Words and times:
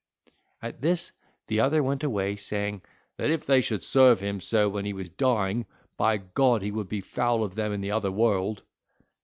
At 0.63 0.81
this, 0.81 1.11
the 1.45 1.59
other 1.59 1.83
went 1.83 2.03
away, 2.03 2.35
saying, 2.35 2.81
"that 3.17 3.29
if 3.29 3.45
they 3.45 3.61
should 3.61 3.83
serve 3.83 4.19
him 4.19 4.41
so 4.41 4.67
when 4.67 4.83
he 4.83 4.93
was 4.93 5.11
dying, 5.11 5.67
by 5.95 6.17
God 6.17 6.63
he 6.63 6.71
would 6.71 6.89
be 6.89 7.01
foul 7.01 7.43
of 7.43 7.53
them 7.53 7.71
in 7.71 7.81
the 7.81 7.91
other 7.91 8.11
world." 8.11 8.63